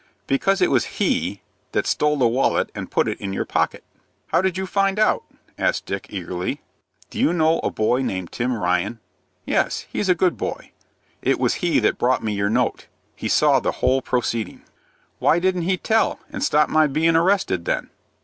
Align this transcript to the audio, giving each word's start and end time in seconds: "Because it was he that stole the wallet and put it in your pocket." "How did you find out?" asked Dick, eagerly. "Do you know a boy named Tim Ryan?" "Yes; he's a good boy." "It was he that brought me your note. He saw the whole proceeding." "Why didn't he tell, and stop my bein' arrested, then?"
"Because 0.25 0.61
it 0.61 0.71
was 0.71 0.97
he 0.97 1.43
that 1.73 1.85
stole 1.85 2.17
the 2.17 2.27
wallet 2.27 2.71
and 2.73 2.89
put 2.89 3.07
it 3.07 3.21
in 3.21 3.33
your 3.33 3.45
pocket." 3.45 3.83
"How 4.29 4.41
did 4.41 4.57
you 4.57 4.65
find 4.65 4.97
out?" 4.97 5.23
asked 5.59 5.85
Dick, 5.85 6.07
eagerly. 6.09 6.59
"Do 7.11 7.19
you 7.19 7.31
know 7.33 7.59
a 7.59 7.69
boy 7.69 8.01
named 8.01 8.31
Tim 8.31 8.57
Ryan?" 8.57 8.97
"Yes; 9.45 9.85
he's 9.91 10.09
a 10.09 10.15
good 10.15 10.37
boy." 10.37 10.71
"It 11.21 11.39
was 11.39 11.53
he 11.61 11.79
that 11.81 11.99
brought 11.99 12.23
me 12.23 12.33
your 12.33 12.49
note. 12.49 12.87
He 13.15 13.27
saw 13.27 13.59
the 13.59 13.73
whole 13.73 14.01
proceeding." 14.01 14.63
"Why 15.19 15.37
didn't 15.37 15.61
he 15.69 15.77
tell, 15.77 16.19
and 16.33 16.43
stop 16.43 16.67
my 16.67 16.87
bein' 16.87 17.15
arrested, 17.15 17.65
then?" 17.65 17.91